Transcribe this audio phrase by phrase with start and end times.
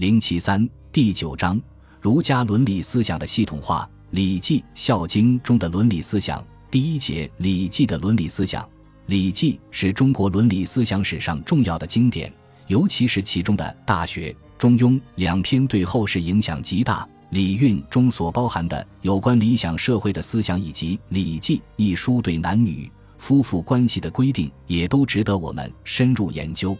[0.00, 1.60] 零七三第九章
[2.00, 6.42] 儒家伦理思想的系统化，《礼记·孝经》中的伦理思想。
[6.70, 8.64] 第一节，《礼记》的伦理思想，
[9.04, 12.32] 《礼记》是中国伦理思想史上重要的经典，
[12.66, 17.04] 尤其是其中的《大学》《中庸》两篇对后世影响极大。
[17.28, 26.74] 《礼运》中所包含的有关理想社会的思想，以及《礼记》一书对男女、夫妇关系的规定，也都值得我们深入研究。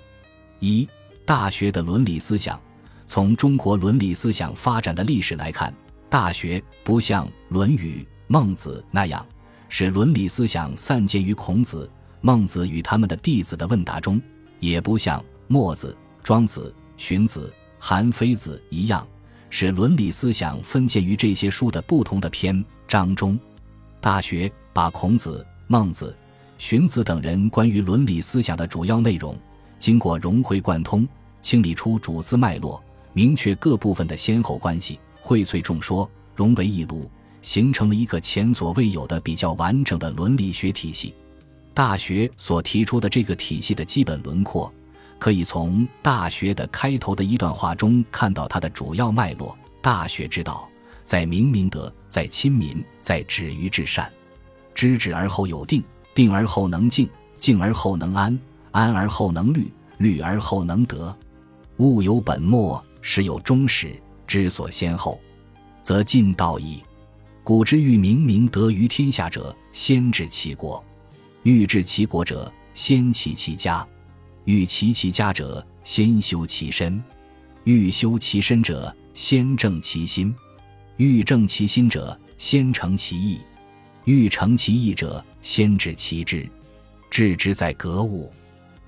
[0.60, 0.84] 一，
[1.26, 2.58] 《大学》的伦理思想。
[3.12, 5.68] 从中国伦理思想发展的历史来看，
[6.08, 9.26] 《大学》不像《论语》《孟子》那样，
[9.68, 14.16] 使伦理思想散见于孔子、孟子与他们的弟子的问答中；
[14.60, 15.18] 也不像
[15.48, 15.88] 《墨子》
[16.22, 16.72] 《庄子》
[17.04, 17.48] 《荀子》
[17.80, 19.04] 《韩非子》一样，
[19.50, 23.34] 使伦理思想分见于这些书的不同的篇章中。
[24.00, 26.16] 《大学》把孔子、孟子、
[26.58, 29.36] 荀子等人关于伦理思想的主要内容，
[29.80, 31.04] 经过融会贯通，
[31.42, 32.80] 清理出主次脉络。
[33.12, 37.10] 明确各部分的先后关系，荟萃众说，融为一炉，
[37.42, 41.08] 形成了一个前所未有的比较完整的伦理学体系。
[41.74, 44.72] 《大学》所提出的这个体系的基本轮廓，
[45.18, 50.68] 可以从《大学》的开头的一段话中看到它的主要脉络：“大学之道，
[51.04, 54.10] 在明明德，在亲民，在止于至善。
[54.74, 55.82] 知止而后有定，
[56.14, 58.38] 定而后能静，静而后能安，
[58.70, 61.16] 安而后能虑，虑而后能得。
[61.78, 65.20] 物有本末。”时有终始，之所先后，
[65.82, 66.82] 则近道矣。
[67.42, 70.82] 古之欲明明德于天下者，先治其国；
[71.42, 73.84] 欲治其国者，先齐其家；
[74.44, 77.00] 欲齐其家者，先修其身；
[77.64, 80.32] 欲修其身者，先正其心；
[80.96, 83.40] 欲正其心者，先诚其意；
[84.04, 86.48] 欲诚其意者，先治其志。
[87.10, 88.32] 治之在格物，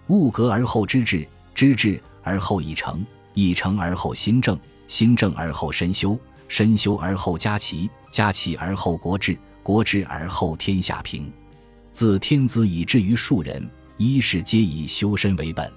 [0.07, 3.05] 物格而后知至，知至而后以成。
[3.35, 11.33] 一成而后心正，心正而后身修，身修而后家齐，家齐而后国治，国治而后天下平。
[11.93, 15.71] 自天子以至于庶人，一是皆以修身为本。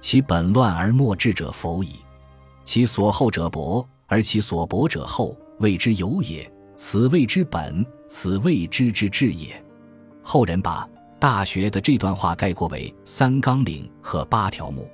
[0.00, 1.96] 其本乱而末治者否矣。
[2.64, 6.50] 其所厚者薄，而其所薄者厚，谓之有也。
[6.76, 9.62] 此谓之本，此谓之之治也。
[10.22, 10.84] 后人把
[11.18, 14.90] 《大学》的这段话概括为三纲领和八条目。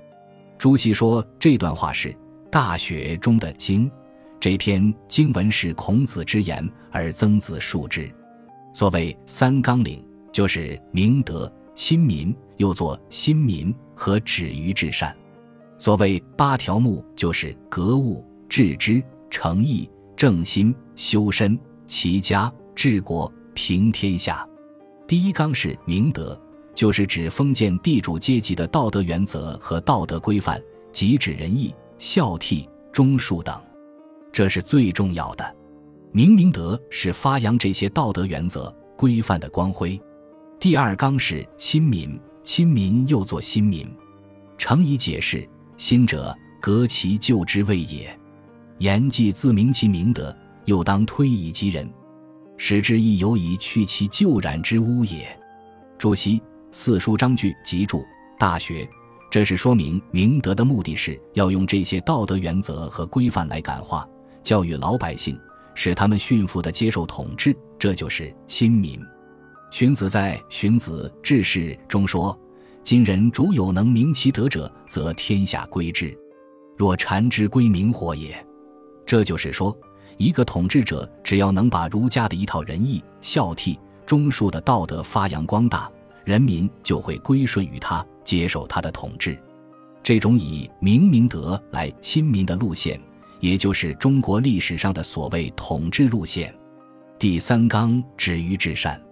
[0.58, 2.08] 朱熹说这段话是
[2.50, 3.88] 《大学》中的经，
[4.40, 8.10] 这篇经文是孔子之言，而曾子述之。
[8.74, 15.12] 所谓三纲领，就是明德、亲民，又作亲民和止于至善；
[15.78, 24.44] 所谓八条目，就是格物、致知、诚意、正心、修身、齐家、治国、平天下。
[25.06, 26.36] 第一纲是明德。
[26.78, 30.62] 就是指封建地主阶级的道德原则和道德规范，
[30.92, 33.60] 即指仁义、孝悌、忠恕等，
[34.30, 35.56] 这是最重要的。
[36.12, 40.00] 明明德是发扬这些道德原则规范的光辉。
[40.60, 43.84] 第二纲是亲民，亲民又作新民。
[44.56, 45.44] 诚以解释：
[45.76, 48.16] 新者，革其旧之谓也。
[48.78, 50.32] 言既自明其明德，
[50.66, 51.92] 又当推以及人，
[52.56, 55.36] 使之亦有以去其旧染之污也。
[55.98, 56.40] 主席。
[56.70, 58.00] 四书章句集注
[58.38, 58.84] 《大学》，
[59.30, 64.06] 这是说明明德的目的是要用这些道德原则和规范来感化、
[64.42, 65.38] 教育老百姓，
[65.74, 69.00] 使他们驯服的接受统治，这就是亲民。
[69.70, 72.38] 荀子在《荀子·治世》中说
[72.84, 76.14] ：“今人主有能明其德者，则天下归之；
[76.76, 78.46] 若禅之，归明火也。”
[79.06, 79.74] 这就是说，
[80.18, 85.90] 一个统治者只要能把儒家的一套仁义、孝悌、忠恕的道德发扬光大。
[86.28, 89.42] 人民就会归顺于他，接受他的统治。
[90.02, 93.00] 这种以明明德来亲民的路线，
[93.40, 96.54] 也就是中国历史上的所谓统治路线。
[97.18, 99.02] 第三纲止于至善。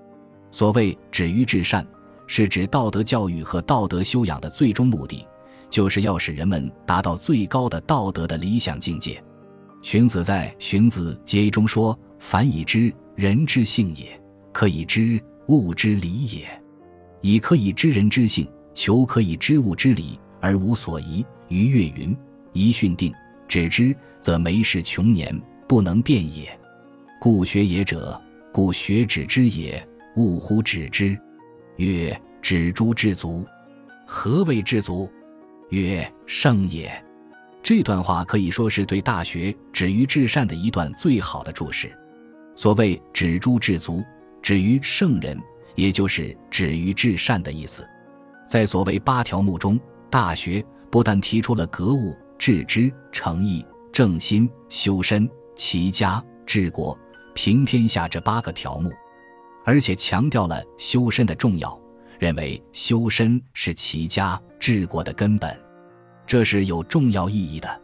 [0.50, 1.86] 所谓止于至善，
[2.26, 5.26] 是指道德教育和道德修养的最终目的，
[5.70, 9.24] 就是要使人们达到最高的道德的理想境界。
[9.80, 14.20] 荀子在《荀子节》中说：“凡以知人之性也，
[14.52, 16.46] 可以知物之理也。”
[17.26, 21.26] 以可以知人之性，求可以知物之理，而无所疑。
[21.48, 22.16] 于月云
[22.54, 23.12] ：“宜训定，
[23.48, 25.36] 止之，则没事穷年，
[25.66, 26.56] 不能变也。
[27.20, 29.84] 故学也者，故学止之也。
[30.14, 31.18] 勿乎止之。”
[31.78, 33.44] 曰：“止诸至足。”
[34.06, 35.10] 何谓至足？
[35.70, 36.88] 曰：“圣也。”
[37.60, 41.92] 这段话可以说是对《大学》止于至善的一段最好的注释。
[42.54, 44.00] 所谓“止诸至足”，
[44.40, 45.36] 止于圣人。
[45.76, 47.86] 也就是止于至善的意思，
[48.48, 49.78] 在所谓八条目中，
[50.10, 56.98] 《大学》不但提出了格物、致知、诚意、正心、修身、齐家、治国、
[57.34, 58.90] 平天下这八个条目，
[59.64, 61.78] 而且强调了修身的重要，
[62.18, 65.54] 认为修身是齐家治国的根本，
[66.26, 67.82] 这是有重要意义的。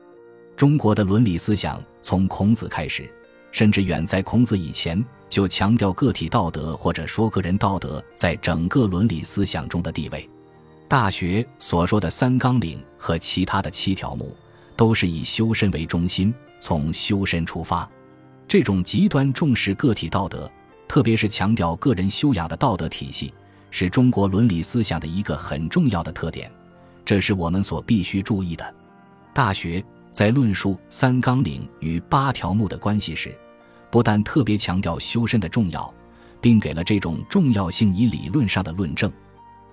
[0.56, 3.12] 中国的伦理思想从孔子开始，
[3.52, 10.28] 甚至远在孔子以前，就强调个体道德或者说个人道德在整个伦理思想中的地位。
[10.88, 14.34] 《大学》所说的三纲领和其他的七条目，
[14.76, 17.88] 都是以修身为中心，从修身出发。
[18.48, 20.50] 这种极端重视个体道德，
[20.88, 23.32] 特别是强调个人修养的道德体系，
[23.70, 26.50] 是中国伦理思想的一个很重要的特点，
[27.04, 28.64] 这是我们所必须注意的。
[29.32, 29.80] 《大学》。
[30.12, 33.34] 在论述三纲领与八条目的关系时，
[33.90, 35.92] 不但特别强调修身的重要，
[36.38, 39.10] 并给了这种重要性以理论上的论证。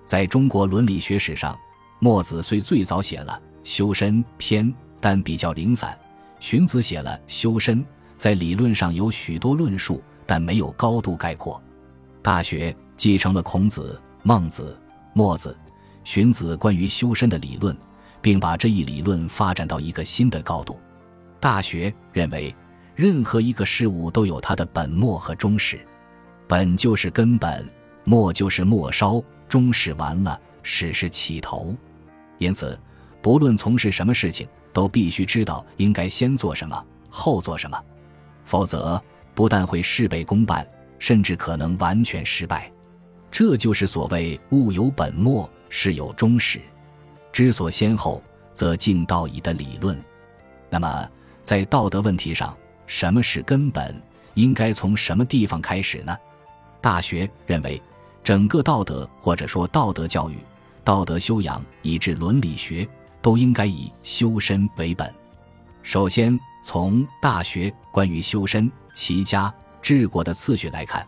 [0.06, 1.56] 在中国伦理学史上，
[1.98, 5.92] 墨子虽最早写了《修身》篇，但比较零散；
[6.40, 7.80] 荀子写了《修身》，
[8.16, 11.62] 在理论上有许多论述，但没有高度概括。
[12.22, 14.76] 《大学》继承了孔子、孟子、
[15.12, 15.56] 墨子、
[16.02, 17.76] 荀子关于修身的理论。
[18.20, 20.78] 并把这一理论发展到一个新的高度。
[21.38, 22.54] 大学认为，
[22.94, 25.80] 任何一个事物都有它的本末和终始，
[26.46, 27.66] 本就是根本，
[28.04, 31.74] 末就是末梢，终始完了，始是起头。
[32.38, 32.78] 因此，
[33.22, 37.82] 不论从事什么事情，都必须知道应该先做什么，后做什么，
[38.44, 39.02] 否则
[39.34, 40.66] 不但会事倍功半，
[40.98, 42.70] 甚至可能完全失败。
[43.30, 46.60] 这就是所谓“物有本末，事有终始”。
[47.40, 48.22] 知所先后，
[48.52, 49.98] 则近道矣的理论。
[50.68, 51.08] 那么，
[51.42, 52.54] 在道德问题上，
[52.86, 53.98] 什么是根本？
[54.34, 56.14] 应该从什么地方开始呢？
[56.82, 57.80] 大学认为，
[58.22, 60.36] 整个道德或者说道德教育、
[60.84, 62.86] 道德修养以至伦理学，
[63.22, 65.10] 都应该以修身为本。
[65.82, 69.50] 首先，从大学关于修身、齐家、
[69.80, 71.06] 治国的次序来看，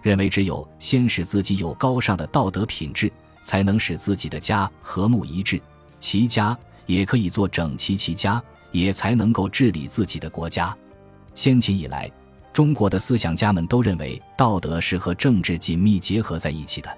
[0.00, 3.10] 认为只有先使自己有高尚的道德品质。
[3.44, 5.60] 才能使自己的家和睦一致，
[6.02, 10.76] 齐家也可以做整齐齐家，也才能够治理自己的国家。
[11.32, 12.10] 先秦以来，
[12.52, 16.92] 中国的思想家们都认为道德是和政治紧密结合在一起的，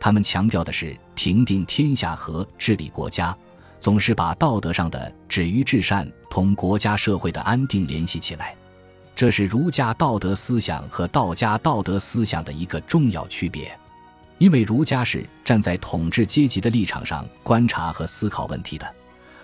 [0.00, 3.36] 他们强调的是平定天下和治理国家，
[3.78, 8.56] 总是把道德上的止于至善同国家社会的安定联系起来。
[9.14, 13.78] 这是儒家道德思想和道家道德思想的一个重要区别。
[14.38, 18.94] 因为儒家是站在统治阶级的立场上观察和思考问题的，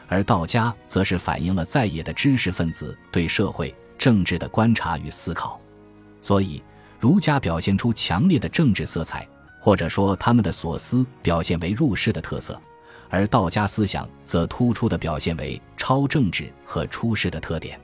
[0.07, 5.61] 而道家则是反映了在野的知识分子对社会政治的观察与思考，
[6.21, 6.63] 所以
[7.01, 9.27] 儒家表现出强烈的政治色彩，
[9.59, 12.61] 或者说他们的所思表现为入世的特色，
[13.09, 17.81] 而道家思想则突出的表现为超政治和出世的特点。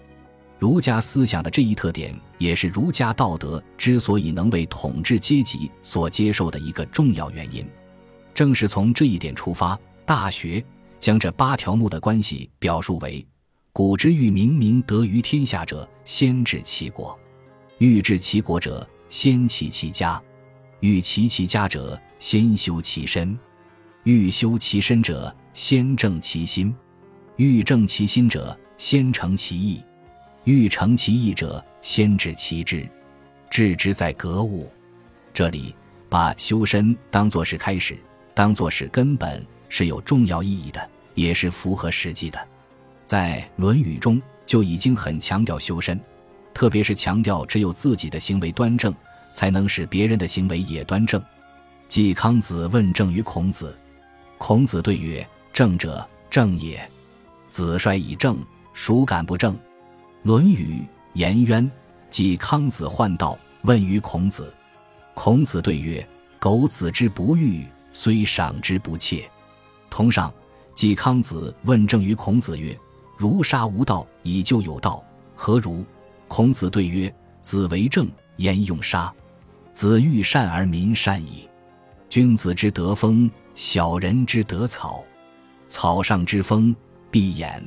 [0.59, 7.65] 儒家思想的这一特点，也是儒家道德之所以能为统治阶级所接受的一个重要原因。
[8.35, 10.61] 正是从这一点出发，《大学》
[10.99, 13.25] 将这八条目的关系表述为：
[13.73, 17.17] 古之欲明明德于天下者，先治其国；
[17.79, 20.21] 欲治其国者，先齐其家；
[20.81, 23.37] 欲齐其家者，先修其身；
[24.03, 26.73] 欲修其身者，先正其心；
[27.37, 29.81] 欲正其心者，先诚其意。
[30.49, 32.89] 欲成其意者，先治其志，
[33.51, 34.67] 治之在格物。
[35.35, 35.75] 这里
[36.09, 37.99] 把修身当作是开始，
[38.33, 42.49] 当作是根本，是有重要意义的，也是符合实际的。
[43.05, 46.01] 在《论语》中就已经很强调修身，
[46.55, 48.95] 特别是强调只有自己的行为端正，
[49.35, 51.23] 才能使别人的行为也端正。
[51.91, 53.77] 季康子问政于孔子，
[54.39, 56.81] 孔子对曰：“政者，正也。
[57.51, 58.39] 子帅以正，
[58.73, 59.55] 孰敢不正？”
[60.29, 60.83] 《论语·
[61.15, 61.65] 颜渊》
[62.11, 64.53] 季康子患道，问于孔子。
[65.15, 66.07] 孔子对曰
[66.39, 69.27] ：“苟子之不欲，虽赏之不切。”
[69.89, 70.31] 同上，
[70.75, 72.79] 季康子问政于孔子曰
[73.17, 75.03] ：“如杀无道，以就有道，
[75.35, 75.83] 何如？”
[76.29, 78.07] 孔子对曰：“子为政，
[78.37, 79.11] 焉用杀？
[79.73, 81.49] 子欲善而民善矣。
[82.11, 85.03] 君子之德风，小人之德草。
[85.67, 86.77] 草上之风，
[87.11, 87.63] 必偃。”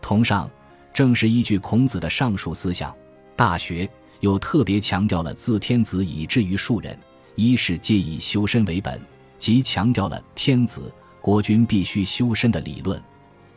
[0.00, 0.48] 同上。
[0.92, 2.90] 正是依据孔子的上述思想，
[3.36, 3.86] 《大学》
[4.20, 6.98] 又特别强调了自天子以至于庶人，
[7.36, 9.00] 一是皆以修身为本，
[9.38, 13.00] 即强调了天子国君必须修身的理论。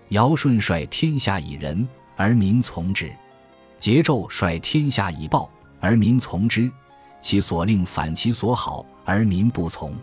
[0.10, 3.08] 尧舜率天下以仁，而民从之；
[3.80, 6.70] 桀纣率天下以暴，而民从之。
[7.22, 9.96] 其所令反其所好，而民不从。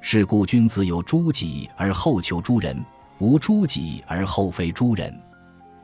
[0.00, 2.84] 是故君子有诸己而后求诸人，
[3.18, 5.18] 无诸己而后非诸人。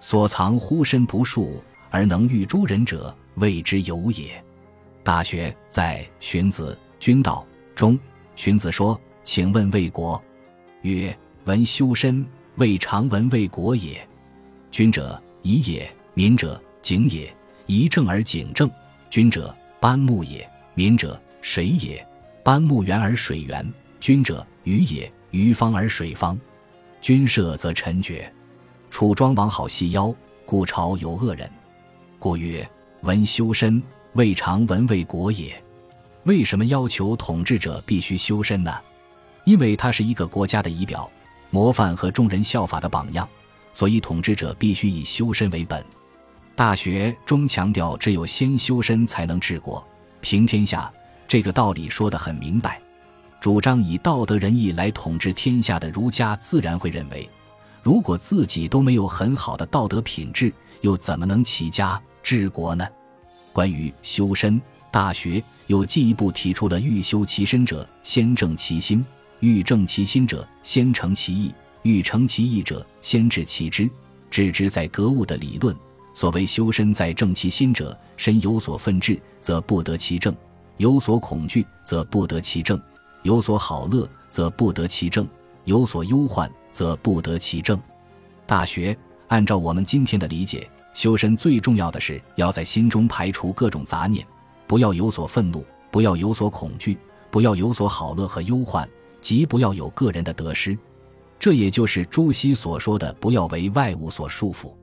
[0.05, 4.45] 所藏乎身不数，而能御诸人者，谓之有也。
[5.03, 7.43] 大学在荀子《君道》
[7.75, 7.99] 中，
[8.37, 10.23] 荀子说：“请问魏国。”
[10.85, 12.23] 曰：“闻修身，
[12.57, 14.07] 未尝闻魏国也。
[14.71, 17.35] 君者仪也，民者景也。
[17.65, 18.71] 仪正而景正，
[19.09, 22.07] 君者班木也，民者水也。
[22.43, 23.67] 班木圆而水圆，
[24.01, 26.39] 君者鱼也，鱼方而水方。
[27.01, 28.31] 君射则臣绝。
[28.95, 30.15] 楚庄王好细腰，
[30.47, 31.51] 故朝有恶人。
[32.17, 32.65] 故曰：
[33.01, 33.83] 闻修身，
[34.13, 35.61] 未尝闻为国也。
[36.23, 38.73] 为什么要求统治者必须修身呢？
[39.43, 41.11] 因为他是一个国家的仪表、
[41.51, 43.29] 模范和众人效法的榜样，
[43.73, 45.85] 所以统治者必须以修身为本。
[46.55, 49.85] 大学中强调，只有先修身，才能治国
[50.21, 50.89] 平天下。
[51.27, 52.81] 这个道理说得很明白。
[53.41, 57.29] 主张以道德仁义来统治天下的儒家，自然会认为，
[57.85, 60.51] 如果自己都没有很好的道德品质，
[60.81, 62.87] 又怎么能齐家治国呢？
[63.53, 64.59] 关于修身，
[64.91, 69.05] 大学又进一步提出了：欲修其身者，先正其心。
[69.41, 73.89] 欲正其心者，先诚其意；欲诚其意者，先治其知。
[74.31, 75.77] 治之在格物的理论。
[76.15, 80.33] 所谓修身在正其心者，身有所愤志，则不得其正；
[80.79, 82.79] 有所恐惧，则不得其正；
[83.25, 85.27] 有所好乐，则不得其正；
[85.67, 87.81] 有所忧患，则不得其正。
[88.47, 88.95] 大学
[89.29, 94.27] 按照我们今天的理解，修身最重要的是要在心中排除各种杂念，
[94.67, 96.99] 不要有所愤怒，不要有所恐惧，
[97.31, 98.87] 不要有所好乐和忧患。
[99.21, 100.77] 即不要有个人的得失，
[101.39, 104.75] 这也就是朱熹所说的“不要为外物所束缚”。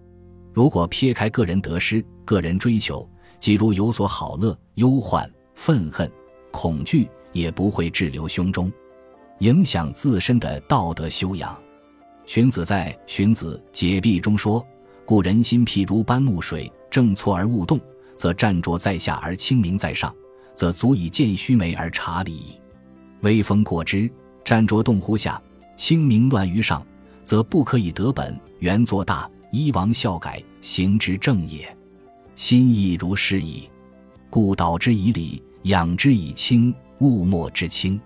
[0.51, 3.07] 如果撇开个人得失、个人追求，
[3.37, 6.11] 即如有所好乐、忧患、愤恨、
[6.51, 8.71] 恐惧，也不会滞留胸中，
[9.41, 11.55] 影响自身的道德修养。
[12.31, 14.65] 荀子在《荀子解蔽》中说
[15.03, 17.77] ：“故人心譬如般木水，正错而勿动，
[18.15, 20.15] 则湛浊在下而清明在上，
[20.55, 22.57] 则足以见须眉而察理矣。
[23.19, 24.09] 微风过之。”
[24.45, 25.43] 湛浊动乎下，
[25.75, 26.87] 清明乱于上，
[27.21, 28.39] 则不可以得本。
[28.59, 31.77] 原作大，依王孝改，行之正也。
[32.35, 33.69] 心亦如是矣。
[34.29, 37.99] 故导之以理，养之以清，物莫之清，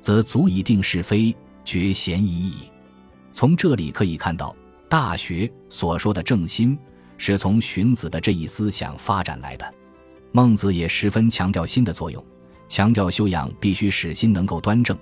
[0.00, 1.32] 则足以定是非，
[1.64, 2.54] 决嫌疑矣。
[3.40, 4.54] 从这里可以看到，
[4.86, 6.78] 《大学》所说的正心，
[7.16, 9.64] 是从荀子的这一思想发展来的。
[10.30, 12.22] 孟子也十分强调心的作用，
[12.68, 14.94] 强调修养必须使心能够端正。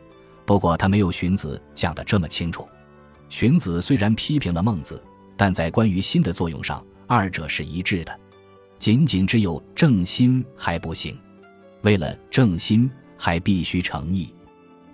[0.46, 2.64] 不过他没有荀子讲的这么清楚。
[3.28, 5.02] 荀子虽然批评了孟子，
[5.36, 8.20] 但在关于心的作用上，二者是一致的。
[8.78, 11.18] 仅仅只有正心还不行，
[11.82, 14.32] 为了正心，还必须诚意。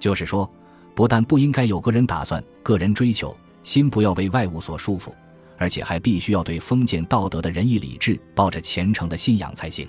[0.01, 0.51] 就是说，
[0.95, 5.13] 不但不应该有个人打算、个人追求，心不要被外物所束缚，
[5.59, 9.89] 而且还必须要对封建道德的仁义礼智抱着虔诚的信仰才行。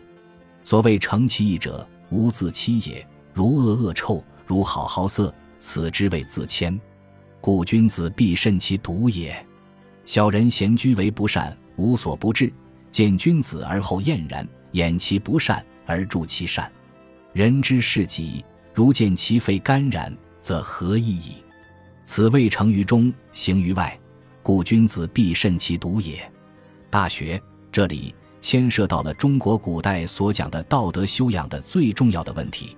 [0.63, 3.05] 所谓诚其意者，无自欺也。
[3.33, 5.33] 如恶恶臭，如好好色。
[5.57, 6.79] 此之谓自谦，
[7.41, 9.35] 故君子必慎其独也。
[10.05, 12.51] 小人咸居为不善，无所不至；
[12.91, 16.71] 见君子而后厌然，掩其不善而助其善。
[17.33, 21.37] 人之事己，如见其肺肝然，则何益矣？
[22.03, 23.99] 此谓成于中，行于外。
[24.43, 26.31] 故君子必慎其独也。
[26.87, 32.77] 大学这里牵涉到了中国古代所讲的道德修养的最重要的问题。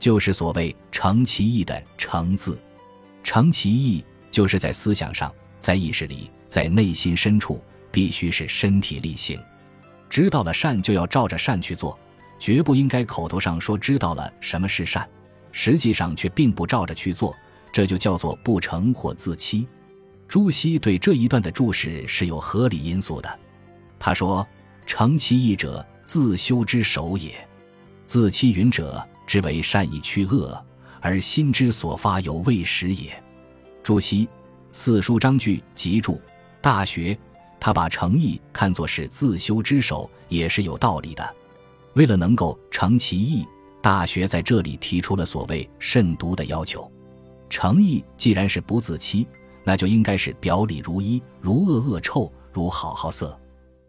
[0.00, 2.60] 就是所谓“诚其意”的“诚”字
[3.22, 9.40] ，“诚其意”就是在思想上、在意识里、在内心深处，必须是身体力行。
[10.10, 11.96] 知道了善，就要照着善去做，
[12.40, 15.08] 绝不应该口头上说知道了什么是善，
[15.58, 17.34] 实际上却并不照着去做，
[17.72, 19.66] 这就叫做不成或自欺。
[20.28, 23.38] 朱熹对这一段的注释是有合理因素的。
[23.98, 24.46] 他说
[24.84, 27.30] ：“诚其意者，自修之首也；
[28.04, 30.64] 自欺云者。”之为善以驱恶，
[31.00, 33.20] 而心之所发有未始也。
[33.82, 34.24] 朱熹
[34.70, 36.12] 《四书章句集注》
[36.60, 37.12] 《大学》，
[37.58, 41.34] 他把诚意看作是自修之首，也是有道理的。
[41.94, 43.42] 为了能够诚其意，
[43.86, 46.90] 《大学》在这里提出了所谓慎独的要求。
[47.48, 49.28] 诚意既然是不自欺，
[49.62, 53.40] 那就应该是表里如一，如恶恶臭，如好好色。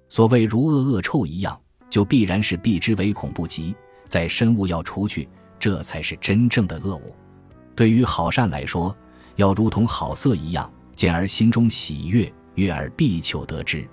[0.07, 3.75] 所谓如恶恶臭一样，就必然是避之唯恐不及。
[4.05, 5.27] 在深恶要除去，
[5.57, 7.15] 这才是真正的恶物。
[7.75, 8.95] 对于好善来说，
[9.37, 13.83] 要如同好色一样，见而心中喜悦，悦而必求得之。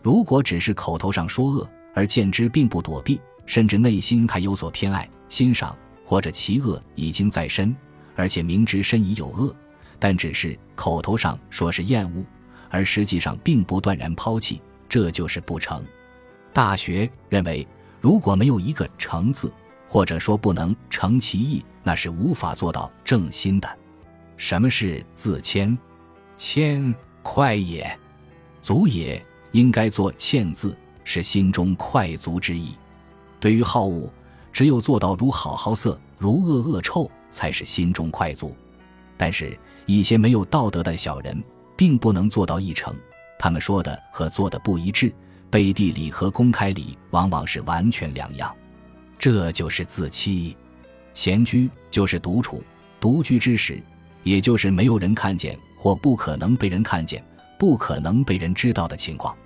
[0.00, 7.74] 如果只是口头上说恶，而见之并不躲避，甚至内心还有所偏爱、欣赏，或者其恶已经在身，
[8.14, 9.56] 而且明知身已有恶，
[9.98, 12.22] 但只是口头上说是厌恶，
[12.68, 15.82] 而实际上并不断然抛弃，这就是不成。
[16.52, 17.66] 大学认为，
[18.00, 19.52] 如果没有一个“成”字，
[19.88, 23.78] 或者说不能成其意，那是无法做到正心的。
[24.36, 25.78] 什么是自谦？
[26.36, 27.96] 谦，快也，
[28.62, 32.74] 足也，应该做欠字，是心中快足之意。
[33.38, 34.12] 对于好恶，
[34.52, 38.54] 只有做到如好好色，如恶恶臭，才是心中快足。
[39.16, 41.42] 但是，一些没有道德的小人，
[41.76, 42.94] 并不能做到一成。
[43.38, 45.12] 他们说的和做的不一致。
[45.50, 48.54] 背地里和公开里往往是完全两样，
[49.18, 50.56] 这就是自欺。
[51.12, 52.62] 闲居就是独处、
[53.00, 53.82] 独居之时，
[54.22, 57.20] 也就是没有人看见或不可能被人看见、
[57.58, 59.36] 不可能被人知道的情况。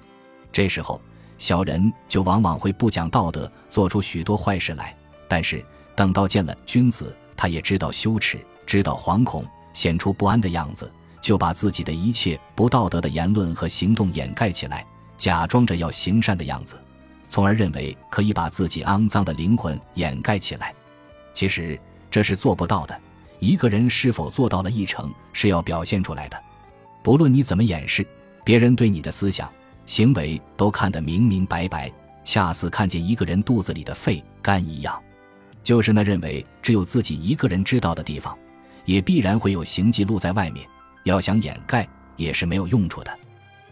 [0.52, 1.00] 这时候，
[1.44, 4.96] 小人就往往会不讲道德，做出许多坏事来。
[5.28, 5.62] 但是
[5.94, 14.86] 等到见了君子，他也知道羞耻，知道惶恐，显出不安的样子，就把自己的一切不道德的言论和行动掩盖起来。
[15.18, 16.80] 假装着要行善的样子，
[17.28, 20.74] 从而认为可以把自己肮脏的灵魂掩盖起来。
[21.34, 21.78] 其实
[22.10, 22.98] 这是做不到的。
[23.38, 26.42] 一个人是否做到了一成，是要表现出来的。
[27.02, 28.06] 不论你怎么掩饰，
[28.42, 29.52] 别人对你的思想、
[29.86, 31.92] 行为都看得明明白白，
[32.24, 35.00] 恰似看见一个人肚子里的肺、肝一样。
[35.62, 38.36] 就是那认为只有自己一个人知道的地方，
[38.84, 40.66] 也必然会有行迹露在外面。
[41.04, 41.86] 要想掩盖，
[42.16, 43.18] 也是没有用处的。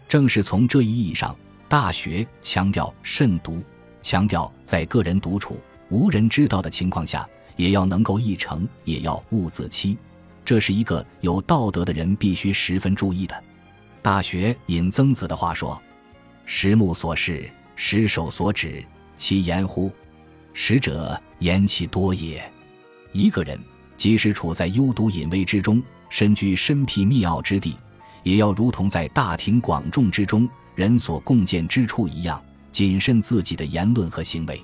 [0.07, 1.33] 正是从这一意义上，
[1.67, 3.63] 《大学》强调慎独，
[4.01, 9.97] 强调在个人独处、无人知道的情况下，也要能够一成，也要勿自欺。
[10.45, 13.33] 这是一个有道德的人必须十分注意的。
[14.01, 15.81] 《大学》引曾子的话说
[16.45, 18.83] ：“十目所视，十手所指，
[19.17, 19.91] 其言乎？
[20.53, 22.43] 实者，言其多也。”
[23.13, 23.59] 一个人
[23.95, 27.77] 即使处在幽独隐微之中，身居深僻密奥之地。
[28.23, 34.61] 也要如同在大庭广众之中，人所共见之处一样，谨慎自己的言论和行为。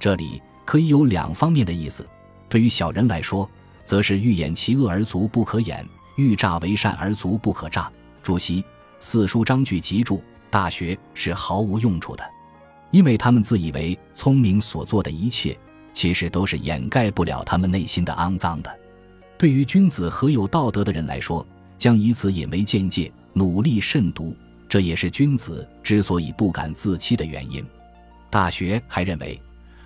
[0.00, 2.06] 这里可以有两方面的意思。
[2.48, 3.48] 对于小人来说，
[3.84, 7.90] 则是欲掩其恶而足不可掩，欲诈为善而足不可诈。
[8.20, 8.64] 主席
[8.98, 12.24] 四书章句集注，大学是毫无用处的，
[12.90, 15.56] 因为他们自以为聪明所做的一切，
[15.92, 18.78] 其实都是掩盖不了他们内心的肮脏的。
[19.36, 24.34] 对于君子和有道德的人来说，将以此引为鉴戒，努力慎独，
[24.68, 27.64] 这也是君子之所以不敢自欺的原因。
[28.30, 29.40] 大学还认为，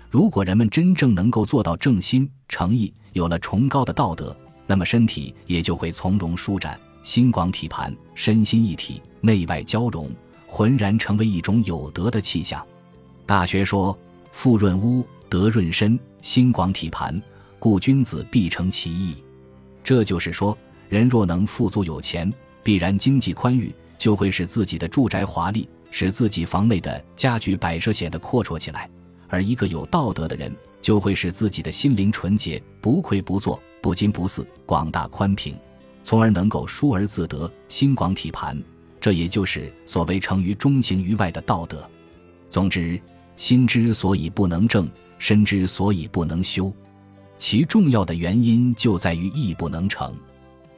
[0.09, 10.09] 如果人们真正能够做到正心诚意，有了崇高的道德，那么身体也就会从容舒展，心广体盘，身心一体，内外交融，
[10.55, 12.63] 浑然成为一种有德的气象。
[13.25, 13.97] 大学说
[14.31, 17.19] ：“富润屋，德润身，心广体盘，
[17.57, 19.15] 故君子必成其意。”
[19.83, 20.55] 这就是说。
[20.89, 28.87] 人若能富足有钱，必然经济宽裕，就会使自己的住宅华丽，使自己房内的家具摆设显得阔绰起来；
[29.27, 35.57] 而一个有道德的人，就会使自己的心灵纯洁，不愧不作，不矜不肆，广大宽平，
[36.03, 38.55] 从而能够疏而自得，心广体盘。
[39.03, 41.85] 这也就是所谓成于中情于外的道德。
[42.49, 42.97] 总之，
[43.35, 44.89] 心之所以不能正，
[45.19, 46.71] 身之所以不能修，
[47.37, 50.15] 其重要的原因就在于义不能成。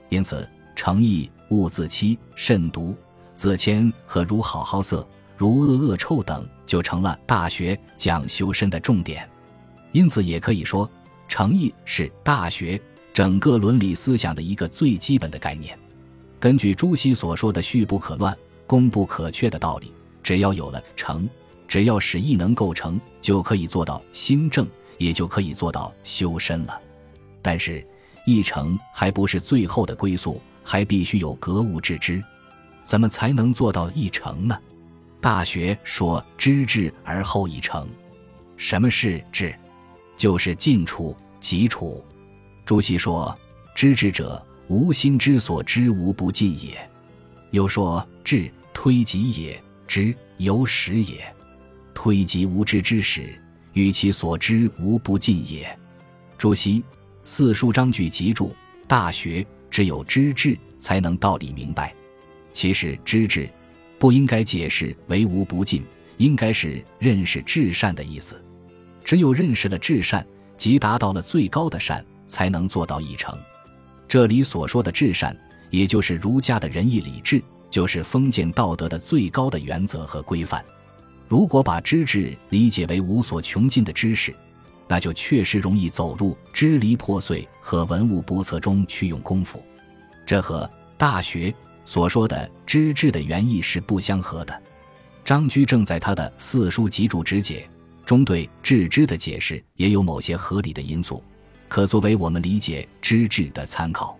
[0.09, 2.95] 因此，诚意、勿自欺、慎独、
[3.35, 5.07] 自谦和如好好色、
[5.37, 9.29] 如恶恶臭等，就成了大学讲修身的重点。
[9.91, 10.89] 因此，也可以说，
[11.27, 12.81] 诚意是大学
[13.13, 15.77] 整个伦理思想的一个最基本的概念。
[16.39, 21.27] 根据朱熹所说的“序不可乱，功不可缺”的道理，只要有了成，
[21.67, 24.67] 只要使意能构成，就可以做到心正，
[24.97, 26.79] 也就可以做到修身了。
[27.41, 27.85] 但是，
[28.25, 32.23] 一成还不是最后的归宿，还必须有格物致知。
[32.83, 34.57] 怎么才能做到一成呢？
[35.19, 37.87] 大学说：“知至而后一成。”
[38.57, 39.55] 什么是至？
[40.15, 42.05] 就是近处、极处。
[42.63, 43.35] 朱熹说
[43.75, 46.77] ：“知之者，无心之所知，无不尽也。”
[47.51, 51.25] 又说：“至推己也，知由始也。
[51.93, 53.33] 推己无知之始，
[53.73, 55.77] 与其所知无不尽也。”
[56.37, 56.83] 朱熹。
[57.27, 58.49] 四书章句集注，
[58.87, 61.91] 《大学》只有知至才能道理明白。
[62.53, 63.49] 其实知至
[63.97, 65.83] 不应该解释为无不尽，
[66.17, 68.39] 应该是认识至善的意思。
[69.03, 70.23] 只有认识了至善，
[70.55, 73.35] 即达到了最高的善，才能做到一成。
[74.07, 75.35] 这里所说的至善，
[75.69, 80.63] 也就是儒家的仁义礼智，就是封建道德的最高的原则和规范。
[81.27, 84.33] 如果把知至理解为无所穷尽的知识，
[84.87, 89.63] 那就确实容易走入支离破碎和文物不测中去用功夫，
[90.25, 90.65] 这和
[90.97, 91.49] 《大学》
[91.83, 94.61] 所说的“知至”的原意是不相合的。
[95.23, 97.67] 张居正在他的《四书集注直解》
[98.05, 101.23] 中对“致知”的解释也有某些合理的因素，
[101.67, 104.17] 可作为我们理解“知至”的参考。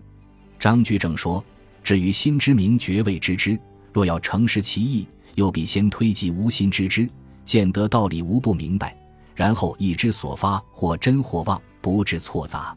[0.58, 1.44] 张居正说
[1.82, 3.58] ：“至于心之明，觉未知之。
[3.92, 7.08] 若要诚实其意，又必先推及无心知之，
[7.44, 8.96] 见得道理无不明白，
[9.34, 12.76] 然后意之所发，或真或妄，不致错杂。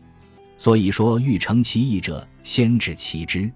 [0.57, 3.51] 所以说，欲成其意者，先知其知。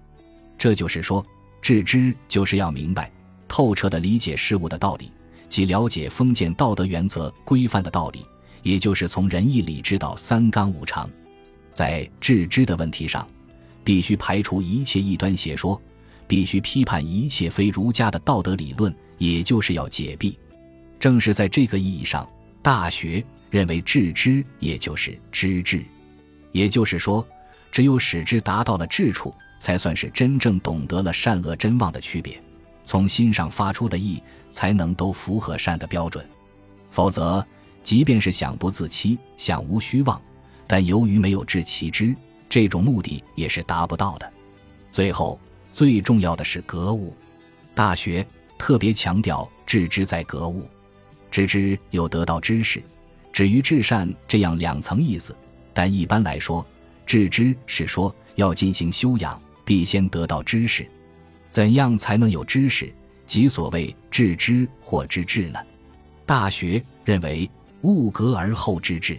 [0.56, 1.24] 这就是说，
[1.60, 3.10] 致知就是要明白。”
[3.46, 5.12] 透彻地理解事物的道理，
[5.48, 8.26] 即了解封建道德原则规范的道理，
[8.64, 11.08] 也就是从仁义礼智到三纲五常。
[11.70, 13.24] 在致知的问题上，
[13.84, 15.80] 必须排除一切异端邪说，
[16.26, 20.34] 必须批判一切非儒家的道德理论，也就是要解蔽。
[20.98, 22.24] 正是在这个意义上，
[22.62, 25.84] 《大学》认为致知也就是知智，
[26.52, 27.26] 也就是说，
[27.70, 32.40] 只有使之达到了智处，才算是真正懂得了善恶真妄的区别。
[32.86, 36.24] 从心上发出的意，才能都符合善的标准，
[36.90, 37.44] 否则，
[37.84, 40.20] 即便是想不自欺、想无虚妄，
[40.66, 42.16] 但由于没有致其知，
[42.48, 44.32] 这种目的也是达不到的。
[44.90, 45.38] 最后，
[45.70, 47.10] 最重要的是格物，
[47.74, 48.22] 《大学》
[48.58, 50.66] 特别强调致知在格物，
[51.30, 52.82] 知之有得到知识，
[53.30, 55.36] 止于至善这样两层意思。
[55.74, 56.66] 但一般来说，
[57.04, 60.88] 致知是说要进行修养，必先得到知识。
[61.50, 62.90] 怎样才能有知识，
[63.26, 65.58] 即所谓致知或知智呢？
[66.24, 67.50] 《大学》认为
[67.84, 69.18] 物格而后知之，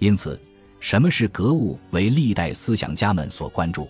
[0.00, 0.38] 因此，
[0.80, 3.84] 什么是格物为历代思想家们所关注。《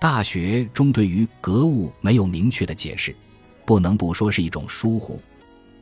[0.00, 3.14] 大学》中对于格物没有明确的解释，
[3.66, 5.20] 不能不说是一种疏忽，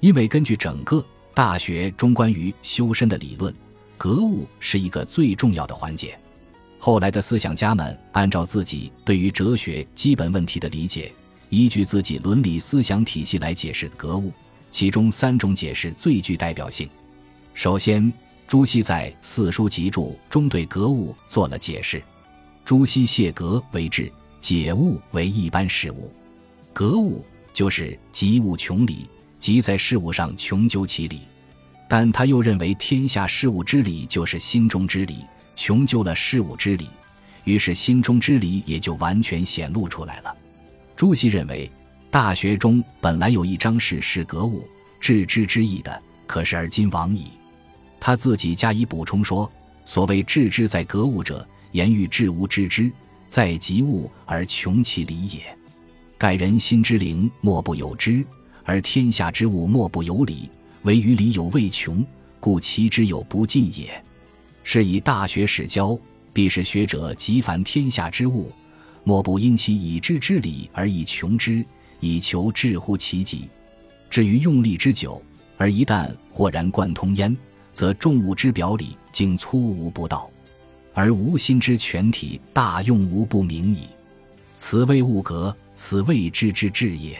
[0.01, 0.97] 因为根据整个
[1.35, 3.55] 《大学》中关于修身的理论，
[3.97, 6.19] 格物是一个最重要的环节。
[6.81, 11.13] 后来的思想家们按照自己对于哲学基本问题的理解。
[11.49, 14.33] 依据自己伦理思想体系来解释格物，
[14.73, 16.89] 其中三种解释最具代表性。
[17.55, 18.13] 首先，
[18.49, 22.03] 朱熹在《四书集注》中对格物做了解释。
[22.65, 24.11] 朱熹谢格为治，
[24.41, 26.11] 解物为一般事物。
[26.73, 31.21] 格物就是及物穷理，即在事物上穷究其理。
[31.89, 35.19] 但他又认为天下事物之理就是心中之理，
[35.55, 36.89] 穷究了事物之理，
[37.45, 40.35] 于是心中之理也就完全显露出来了。
[40.97, 41.69] 朱熹认为，
[42.11, 44.67] 《大学》中本来有一章是是格物
[44.99, 47.27] 致知之意的，可是而今亡矣。
[48.05, 49.49] 他自己加以补充说
[49.87, 52.91] ：“所谓致知在格物者，言欲致无知之，
[53.29, 55.41] 在及物而穷其理也。
[56.19, 58.25] 盖人心之灵，莫不有知；
[58.65, 60.51] 而天下之物，莫不有理。
[60.83, 62.05] 唯于理有未穷，
[62.41, 64.05] 故其之有不尽也。
[64.65, 65.97] 是以《大学》始教，
[66.33, 68.51] 必是学者极凡天下之物。”
[69.05, 71.65] 莫不因其已知之理而以穷之，
[72.01, 73.49] 以求至乎其极。
[74.11, 75.23] 至于用力之久，
[75.57, 77.37] 而一旦豁然贯通焉，
[77.73, 80.31] 则众物之表里竟粗无不道，
[80.95, 83.89] 而无心之全体大用无不明矣。
[84.57, 87.19] 此谓物格，此谓知之至也。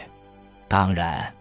[0.67, 1.33] 当然，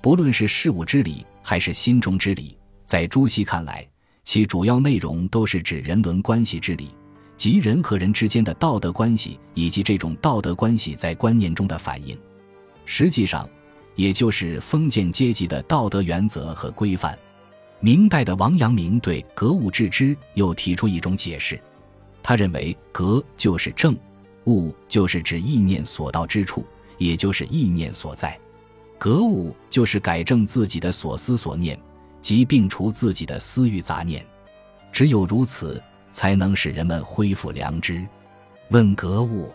[0.00, 3.86] 不论是事物之理，还是心中之理，在朱熹看来，
[4.24, 6.88] 其主要内容都是指人伦关系之理。
[7.36, 12.16] 即人和人之间的道德关系，以及这种道德关系在观念中的反应，
[12.84, 13.48] 实际上，
[13.96, 17.18] 也就是封建阶级的道德原则和规范。
[17.80, 21.60] 明代的王阳明对格物致知又提出一种解释，
[22.22, 23.96] 他认为格就是正，
[24.46, 26.64] 物就是指意念所到之处，
[26.98, 28.38] 也就是意念所在。
[28.98, 31.78] 格物就是改正自己的所思所念，
[32.22, 34.24] 即摒除自己的私欲杂念。
[34.92, 35.82] 只有如此。
[36.14, 38.06] 才能使人们恢复良知。
[38.68, 39.52] 问格物，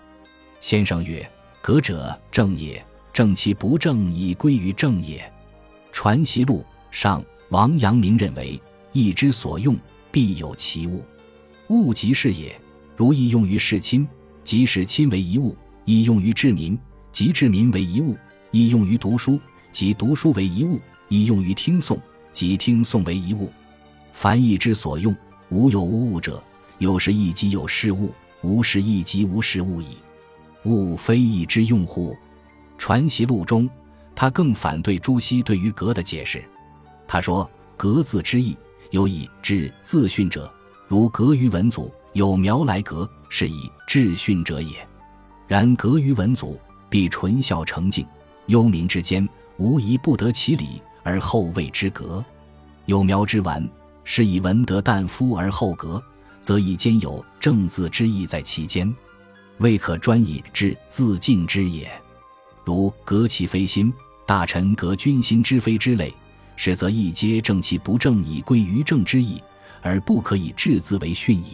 [0.60, 1.26] 先生曰
[1.64, 5.20] ：“格者正也，正其不正，以归于正也。”
[5.94, 6.60] 《传习录》
[6.92, 8.60] 上，王阳明认为
[8.94, 9.76] ：“义之所用，
[10.12, 11.04] 必有其物。
[11.70, 12.60] 物即是也。
[12.96, 14.08] 如义用于事亲，
[14.44, 16.78] 即使亲为一物；义用于治民，
[17.12, 18.16] 即治民为一物；
[18.52, 19.40] 义用于读书，
[19.72, 22.00] 即读书为一物；义用于听诵，
[22.34, 23.52] 即听诵为一物。
[24.14, 25.16] 凡义之所用，
[25.50, 26.42] 无有无物者。”
[26.78, 29.98] 有时亦即有事物，无时亦即无事物矣。
[30.64, 32.16] 物非义之用乎？
[32.78, 33.70] 传习录中，
[34.16, 36.42] 他更反对朱熹对于格的解释。
[37.12, 38.56] 他说：“格字之意，
[38.92, 40.48] 有以治自训者，
[40.88, 44.88] 如格于文祖，有苗来格，是以治训者也。
[45.48, 48.06] 然格于文祖，必纯孝成敬，
[48.46, 52.24] 幽冥之间，无疑不得其理，而后谓之格。
[52.86, 53.68] 有苗之完，
[54.04, 56.00] 是以文德旦夫而后格。”
[56.42, 58.96] 则以兼有正字之意在其间，
[59.58, 61.92] 未可专以治自尽之也。
[62.64, 63.94] 如格其非心，
[64.26, 66.14] 大臣格君心之非之类，
[66.62, 69.42] 实则亦皆正其不正以归于正之意，
[69.82, 71.54] 而不可以治兹为训矣。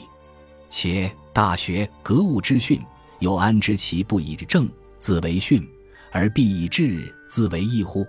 [0.68, 2.82] 且大学格物之训，
[3.20, 5.64] 又安知其不以正自为训，
[6.12, 8.04] 而必以治自为义乎？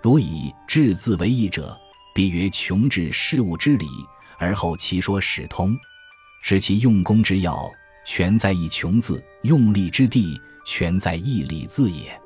[0.00, 1.76] 如以治自为义者，
[2.14, 3.88] 必曰穷治事物之理，
[4.38, 5.76] 而后其说始通，
[6.40, 7.68] 使其用功之要
[8.06, 12.16] 全在一穷字，用力之地全在一理字也。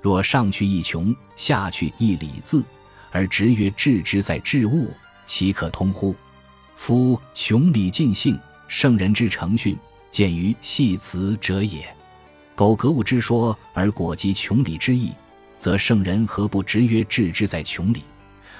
[0.00, 2.64] 若上去一穷，下去一理字，
[3.10, 4.90] 而直曰治之在治物，
[5.26, 6.14] 岂可通乎？
[6.76, 9.76] 夫穷理尽性，圣人之诚训，
[10.10, 11.86] 见于系辞者也。
[12.54, 15.12] 苟格物之说，而果及穷理之意，
[15.58, 18.02] 则圣人何不直曰治之在穷理，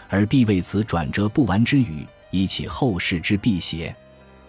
[0.08, 3.94] 而必为此转折不完之语，以启后世之辟邪？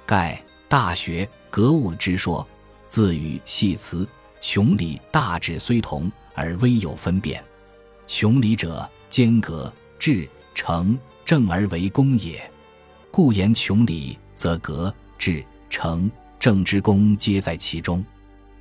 [0.06, 0.34] 盖
[0.68, 2.48] 《大学》格物之说，
[2.88, 4.08] 自与系辞，
[4.42, 6.12] 穷理大致虽同。
[6.36, 7.44] 而微有分辨，
[8.08, 12.42] 穷理者间隔至诚正而为公也。
[13.12, 16.10] 故言穷理，则格至诚
[16.40, 18.02] 正之功皆在其中；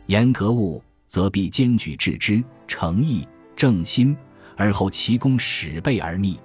[0.06, 4.14] 言格物，则必兼举致之诚意正心，
[4.56, 6.38] 而后其功始备而密。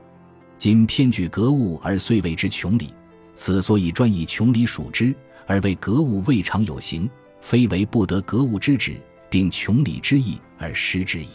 [0.58, 2.94] 今偏举格物而遂谓之穷理，
[3.36, 5.14] 此所以专以穷理属之，
[5.48, 7.10] 而为格物未尝有形，
[7.42, 8.96] 非为不得格物之旨。
[9.34, 11.28] 并穷理之意而失之矣。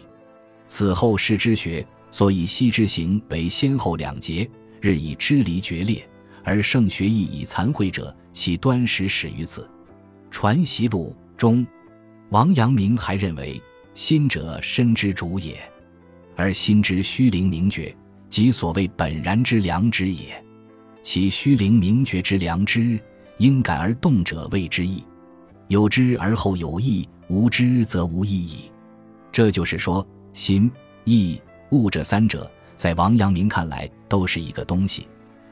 [0.68, 4.49] 此后世之学，所以昔之行为先后两节，
[4.81, 6.09] 日以支离决裂，
[6.42, 9.68] 而圣学亦以残秽者，其端始始于此。
[10.31, 11.66] 传习录中，
[12.31, 13.61] 王阳明还认为
[13.94, 15.59] 心者身之主也，
[16.37, 17.94] 而心之虚灵明觉，
[18.29, 20.44] 即所谓本然之良知也。
[21.03, 22.99] 其虚灵明觉之良知，
[23.38, 25.03] 应感而动者谓之意，
[25.68, 27.09] 有知而后有意。
[27.31, 28.71] 无知则无意义，
[29.31, 30.71] 这就是说，心、
[31.05, 31.38] 意、
[31.70, 35.07] 物这三者，在王阳明看来都是一个东西，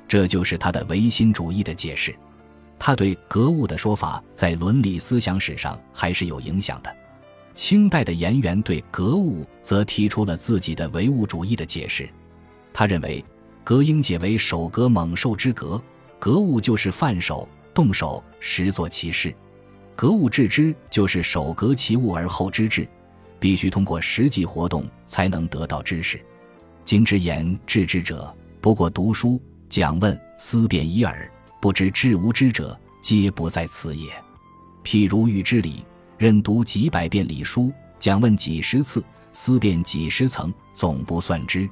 [0.06, 2.14] 这就是他的唯心主义的解释。
[2.78, 6.96] 他对格物的说法，在伦理思想史上还是有影响的。
[7.54, 12.06] 清代的颜元对格物则提出了自己的唯物主义的解释。
[12.72, 13.24] 他认为，
[13.64, 15.82] 格应解为手格猛兽之格，
[16.18, 19.34] 格物就是犯手、动手、实作其事。
[19.94, 22.86] 格物致知就是首格其物而后知之，
[23.38, 26.20] 必须通过实际活动才能得到知识。
[26.84, 34.10] 今之言致知者，不过读书讲问思辨已耳，不知知无知者，皆不在此也。
[34.84, 35.84] 譬如欲知礼，
[36.16, 41.68] 任读几百遍礼书，讲问几十次，思辨几十层，总不算知。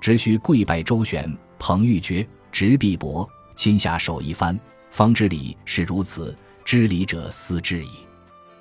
[0.00, 4.58] 只需跪拜周旋，捧玉珏，执璧帛，亲下手一番，
[4.90, 6.36] 方知礼是如此。
[6.64, 7.90] 知礼者思之矣。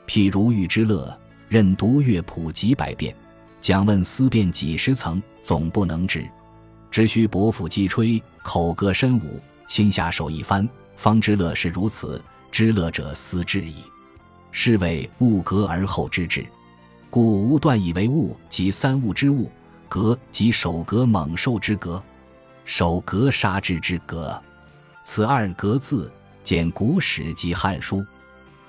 [0.05, 1.19] 譬如欲之乐，
[1.56, 3.15] 任读乐谱几百遍，
[3.62, 6.30] 讲问思辨几十层，总不能知。
[6.91, 12.22] 只需伯父击吹，口歌身舞，亲下手一番，方知乐是如此。
[12.52, 13.76] 知乐者思之矣。
[14.52, 16.46] 是谓物格而后知之。
[17.10, 19.50] 故无断以为物即三物之物，
[19.88, 22.04] 格即手格猛兽之格，
[22.65, 24.44] 手格杀之之格。
[25.04, 26.12] 此二格字。
[26.44, 28.00] 见古史及《汉书》，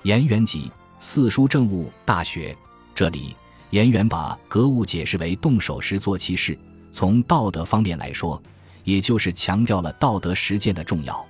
[0.03, 0.69] 颜元集
[0.99, 2.53] 《四书正物大学》。
[2.97, 3.35] 这里，
[3.69, 6.57] 颜元把格物解释为动手时做其事。
[6.91, 8.41] 从道德方面来说，
[8.83, 11.23] 也就是强调了道德实践的重要。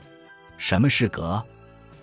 [0.58, 1.44] 什么是格？《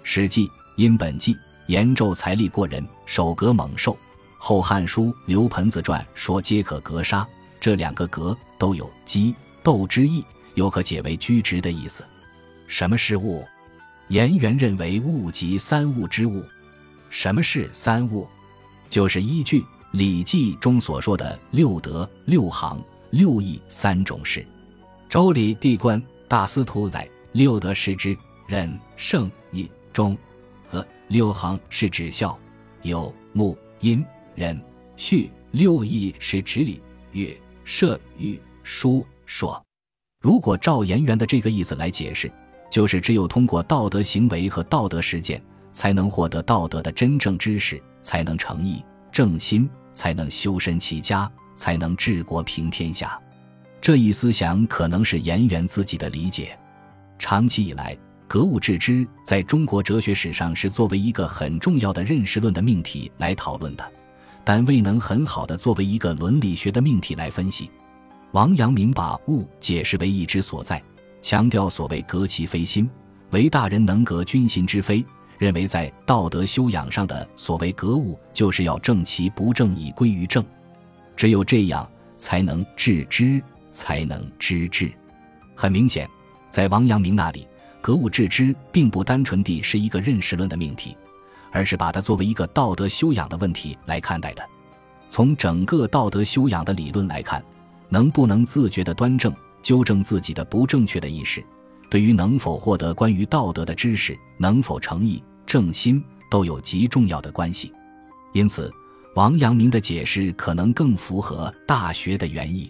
[0.03, 0.46] 史记·
[0.77, 1.35] 殷本纪》
[1.68, 3.96] 颜纣财力过人，手格猛兽。
[4.37, 7.27] 后《汉书·刘盆子传》说皆可格杀。
[7.59, 10.22] 这两个格都有激斗之意，
[10.57, 12.05] 又可解为居直的意思。
[12.66, 13.42] 什么是物？
[14.09, 16.44] 颜元认为物即三物之物。
[17.09, 18.29] 什么是三物？
[18.88, 19.61] 就是依据
[19.92, 24.40] 《礼记》中所说的六德、六行、六义三种事。
[25.09, 28.16] 《周礼·地官大司徒载：六德是之
[28.47, 30.14] 仁、圣、义、忠；
[30.68, 32.38] 和六行是指孝、
[32.83, 34.61] 友、睦、阴、仁、
[34.97, 36.81] 序；六义是指礼、
[37.12, 39.62] 乐、射、御、书、说。
[40.20, 42.31] 如果照颜元的这个意思来解释。
[42.70, 53.19] 就是只有通过道德行为和道德实践，才能获得道德的真正知识，才能诚意正心，才能修身齐家，才能治国平天下。
[53.81, 56.57] 这一思想可能是颜元自己的理解。
[57.19, 57.97] 长期以来，
[58.29, 63.93] 格物致知在中国哲学史上是作为一个很重要的认识论的命题来讨论的，
[64.45, 67.71] 但未能很好的作为一个伦理学的命题来分析。
[68.33, 70.83] 王阳明把物解释为意之所在。
[71.23, 72.90] 强调所谓格其非心，
[73.31, 75.03] 唯大人能格君心之非。
[75.38, 80.44] 认为在道德修养上的所谓格物，就是要正其不正以归于正。
[81.16, 84.92] 只有这样，才能致知，才能知至。
[85.55, 86.09] 很明显，
[86.51, 87.47] 在王阳明那里，
[87.81, 90.97] 格物致知并不单纯地是一个认识论的命题，
[91.53, 94.42] 而是把它作为一个道德修养的问题来看待的。
[95.09, 97.44] 从整个道德修养的理论来看，
[97.88, 101.44] 能不能自觉地端正、纠正自己的不正确的意识，
[101.94, 107.72] 对于能否获得关于道德的知识、能否诚意正心，都有极重要的关系。
[108.33, 108.68] 因此，
[109.14, 112.68] 王阳明的解释可能更符合《大学》的原意。